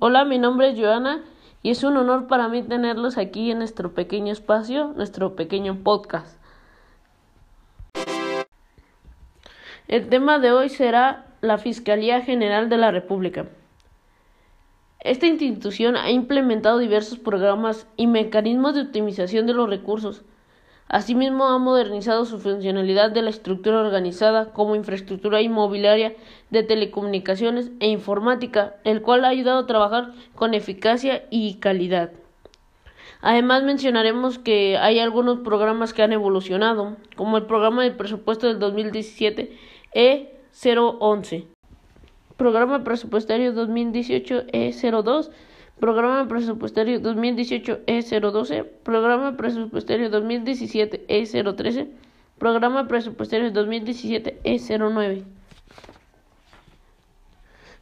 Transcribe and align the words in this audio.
Hola, 0.00 0.24
mi 0.24 0.38
nombre 0.38 0.70
es 0.70 0.78
Joana 0.78 1.22
y 1.62 1.70
es 1.70 1.84
un 1.84 1.96
honor 1.96 2.26
para 2.26 2.48
mí 2.48 2.64
tenerlos 2.64 3.16
aquí 3.16 3.52
en 3.52 3.58
nuestro 3.58 3.94
pequeño 3.94 4.32
espacio, 4.32 4.92
nuestro 4.96 5.36
pequeño 5.36 5.84
podcast. 5.84 6.36
El 9.86 10.08
tema 10.08 10.40
de 10.40 10.50
hoy 10.50 10.68
será 10.68 11.26
la 11.42 11.58
Fiscalía 11.58 12.22
General 12.22 12.68
de 12.68 12.76
la 12.76 12.90
República. 12.90 13.46
Esta 14.98 15.26
institución 15.26 15.96
ha 15.96 16.10
implementado 16.10 16.78
diversos 16.78 17.20
programas 17.20 17.86
y 17.96 18.08
mecanismos 18.08 18.74
de 18.74 18.82
optimización 18.82 19.46
de 19.46 19.54
los 19.54 19.70
recursos. 19.70 20.22
Asimismo, 20.88 21.46
ha 21.46 21.58
modernizado 21.58 22.24
su 22.24 22.38
funcionalidad 22.38 23.10
de 23.10 23.22
la 23.22 23.30
estructura 23.30 23.80
organizada 23.80 24.52
como 24.52 24.76
infraestructura 24.76 25.40
inmobiliaria 25.40 26.14
de 26.50 26.62
telecomunicaciones 26.62 27.70
e 27.80 27.88
informática, 27.88 28.76
el 28.84 29.02
cual 29.02 29.24
ha 29.24 29.28
ayudado 29.28 29.60
a 29.60 29.66
trabajar 29.66 30.12
con 30.34 30.54
eficacia 30.54 31.24
y 31.30 31.54
calidad. 31.54 32.12
Además 33.22 33.62
mencionaremos 33.62 34.38
que 34.38 34.76
hay 34.76 34.98
algunos 34.98 35.40
programas 35.40 35.94
que 35.94 36.02
han 36.02 36.12
evolucionado, 36.12 36.96
como 37.16 37.38
el 37.38 37.46
programa 37.46 37.82
de 37.82 37.90
presupuesto 37.90 38.46
del 38.46 38.58
2017 38.58 39.56
E011 39.94 41.46
Programa 42.36 42.82
Presupuestario 42.82 43.54
2018-E02, 43.54 45.30
Programa 45.80 46.28
Presupuestario 46.28 47.00
2018-E012, 47.00 48.64
Programa 48.82 49.36
Presupuestario 49.36 50.10
2017-E013, 50.10 51.88
Programa 52.38 52.88
Presupuestario 52.88 53.52
2017-E09. 53.52 55.24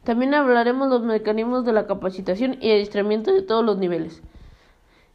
También 0.03 0.33
hablaremos 0.33 0.89
los 0.89 1.03
mecanismos 1.03 1.65
de 1.65 1.71
la 1.71 1.87
capacitación 1.87 2.57
y 2.59 2.71
adiestramiento 2.71 3.31
de 3.31 3.41
todos 3.41 3.63
los 3.63 3.77
niveles. 3.77 4.21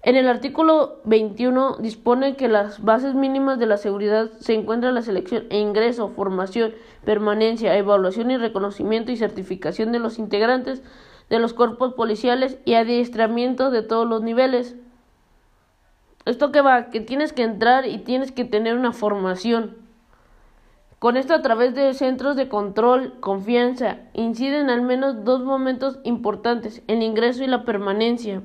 En 0.02 0.14
el 0.14 0.28
artículo 0.28 1.00
21 1.04 1.78
dispone 1.80 2.36
que 2.36 2.48
las 2.48 2.82
bases 2.82 3.14
mínimas 3.14 3.58
de 3.58 3.66
la 3.66 3.76
seguridad 3.76 4.30
se 4.38 4.54
encuentran 4.54 4.94
la 4.94 5.02
selección 5.02 5.44
e 5.50 5.58
ingreso, 5.58 6.08
formación, 6.10 6.72
permanencia, 7.04 7.76
evaluación 7.76 8.30
y 8.30 8.38
reconocimiento 8.38 9.10
y 9.10 9.16
certificación 9.16 9.90
de 9.90 9.98
los 9.98 10.20
integrantes 10.20 10.82
de 11.30 11.38
los 11.38 11.54
cuerpos 11.54 11.94
policiales 11.94 12.58
y 12.64 12.74
adiestramiento 12.74 13.70
de 13.70 13.82
todos 13.82 14.08
los 14.08 14.22
niveles. 14.22 14.76
Esto 16.24 16.52
que 16.52 16.60
va, 16.60 16.90
que 16.90 17.00
tienes 17.00 17.32
que 17.32 17.42
entrar 17.42 17.86
y 17.86 17.98
tienes 17.98 18.32
que 18.32 18.44
tener 18.44 18.76
una 18.76 18.92
formación. 18.92 19.76
Con 20.98 21.16
esto 21.16 21.32
a 21.32 21.42
través 21.42 21.74
de 21.74 21.94
centros 21.94 22.34
de 22.34 22.48
control, 22.48 23.20
confianza, 23.20 23.98
inciden 24.14 24.68
al 24.68 24.82
menos 24.82 25.24
dos 25.24 25.44
momentos 25.44 26.00
importantes, 26.02 26.82
el 26.88 27.02
ingreso 27.02 27.44
y 27.44 27.46
la 27.46 27.64
permanencia. 27.64 28.42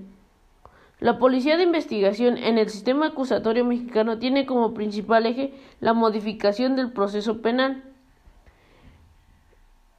La 1.00 1.18
Policía 1.18 1.58
de 1.58 1.64
Investigación 1.64 2.38
en 2.38 2.58
el 2.58 2.70
sistema 2.70 3.08
acusatorio 3.08 3.66
mexicano 3.66 4.20
tiene 4.20 4.46
como 4.46 4.74
principal 4.74 5.26
eje 5.26 5.54
la 5.82 5.94
modificación 5.94 6.76
del 6.76 6.92
proceso 6.92 7.42
penal. 7.42 7.84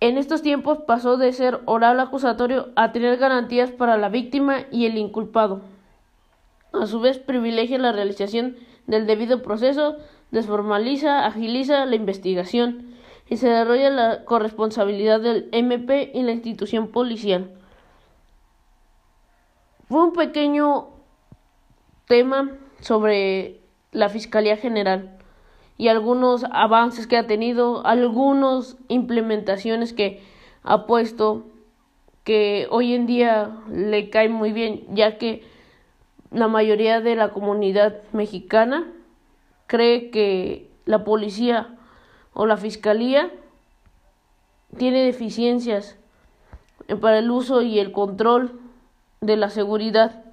En 0.04 0.18
estos 0.18 0.42
tiempos 0.42 0.80
pasó 0.86 1.16
de 1.16 1.32
ser 1.32 1.60
oral 1.64 1.98
acusatorio 1.98 2.68
a 2.76 2.92
tener 2.92 3.16
garantías 3.16 3.70
para 3.70 3.96
la 3.96 4.10
víctima 4.10 4.66
y 4.70 4.84
el 4.84 4.98
inculpado. 4.98 5.62
A 6.74 6.84
su 6.84 7.00
vez 7.00 7.18
privilegia 7.18 7.78
la 7.78 7.90
realización 7.90 8.58
del 8.86 9.06
debido 9.06 9.40
proceso, 9.40 9.96
desformaliza, 10.30 11.24
agiliza 11.24 11.86
la 11.86 11.96
investigación 11.96 12.96
y 13.30 13.38
se 13.38 13.48
desarrolla 13.48 13.88
la 13.88 14.26
corresponsabilidad 14.26 15.22
del 15.22 15.48
MP 15.52 16.10
y 16.12 16.22
la 16.22 16.32
institución 16.32 16.88
policial. 16.88 17.52
Fue 19.88 20.04
un 20.04 20.12
pequeño 20.12 20.88
tema 22.06 22.50
sobre 22.80 23.62
la 23.90 24.10
Fiscalía 24.10 24.58
General 24.58 25.16
y 25.76 25.88
algunos 25.88 26.44
avances 26.50 27.06
que 27.06 27.16
ha 27.16 27.26
tenido, 27.26 27.84
algunas 27.86 28.76
implementaciones 28.88 29.92
que 29.92 30.22
ha 30.62 30.86
puesto 30.86 31.44
que 32.22 32.66
hoy 32.70 32.94
en 32.94 33.06
día 33.06 33.58
le 33.70 34.08
cae 34.08 34.28
muy 34.28 34.52
bien, 34.52 34.84
ya 34.90 35.18
que 35.18 35.42
la 36.30 36.48
mayoría 36.48 37.00
de 37.00 37.16
la 37.16 37.30
comunidad 37.30 38.02
mexicana 38.12 38.90
cree 39.66 40.10
que 40.10 40.70
la 40.84 41.04
policía 41.04 41.76
o 42.32 42.46
la 42.46 42.56
fiscalía 42.56 43.30
tiene 44.76 45.04
deficiencias 45.04 45.96
para 47.00 47.18
el 47.18 47.30
uso 47.30 47.62
y 47.62 47.78
el 47.78 47.92
control 47.92 48.60
de 49.20 49.36
la 49.36 49.50
seguridad 49.50 50.24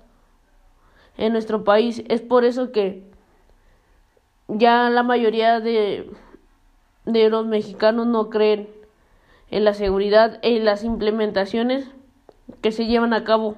en 1.18 1.34
nuestro 1.34 1.63
país. 1.63 2.03
Es 2.08 2.22
por 2.22 2.46
eso 2.46 2.72
que 2.72 3.10
ya 4.57 4.89
la 4.89 5.03
mayoría 5.03 5.59
de, 5.59 6.12
de 7.06 7.29
los 7.29 7.45
mexicanos 7.45 8.07
no 8.07 8.29
creen 8.29 8.69
en 9.50 9.66
la 9.66 9.73
seguridad 9.73 10.39
y 10.44 10.57
en 10.57 10.66
las 10.66 10.84
implementaciones 10.84 11.89
que 12.61 12.72
se 12.72 12.85
llevan 12.85 13.13
a 13.13 13.23
cabo. 13.23 13.56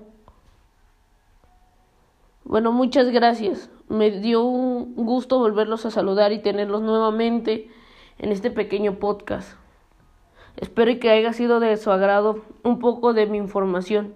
Bueno, 2.43 2.71
muchas 2.71 3.09
gracias. 3.09 3.69
Me 3.89 4.11
dio 4.11 4.43
un 4.43 4.95
gusto 4.95 5.39
volverlos 5.39 5.85
a 5.85 5.91
saludar 5.91 6.31
y 6.31 6.39
tenerlos 6.41 6.81
nuevamente 6.81 7.69
en 8.19 8.31
este 8.31 8.51
pequeño 8.51 8.95
podcast. 8.95 9.57
Espero 10.57 10.99
que 10.99 11.09
haya 11.09 11.33
sido 11.33 11.59
de 11.59 11.75
su 11.77 11.91
agrado 11.91 12.43
un 12.63 12.79
poco 12.79 13.13
de 13.13 13.25
mi 13.25 13.37
información. 13.37 14.13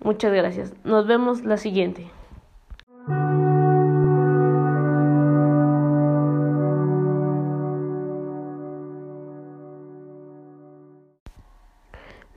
Muchas 0.00 0.32
gracias. 0.32 0.74
Nos 0.84 1.06
vemos 1.06 1.44
la 1.44 1.56
siguiente. 1.56 2.10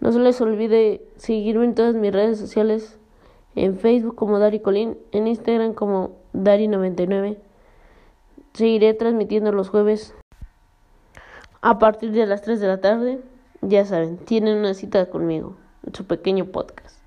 No 0.02 0.12
se 0.12 0.20
les 0.20 0.40
olvide 0.42 1.02
seguirme 1.18 1.66
en 1.66 1.76
todas 1.76 1.96
mis 1.96 2.14
redes 2.14 2.40
sociales, 2.40 2.98
en 3.56 3.78
Facebook 3.78 4.16
como 4.16 4.40
Dari 4.40 4.60
Colín, 4.60 4.98
en 5.12 5.28
Instagram 5.28 5.74
como 5.74 6.18
Dari99. 6.34 7.38
Seguiré 8.54 8.94
transmitiendo 8.94 9.52
los 9.52 9.70
jueves 9.70 10.14
a 11.62 11.80
partir 11.80 12.12
de 12.12 12.26
las 12.26 12.42
3 12.42 12.60
de 12.60 12.68
la 12.68 12.82
tarde. 12.82 13.20
Ya 13.62 13.86
saben, 13.86 14.18
tienen 14.18 14.58
una 14.58 14.74
cita 14.74 15.10
conmigo 15.10 15.56
su 15.94 16.06
pequeño 16.06 16.46
podcast. 16.46 16.99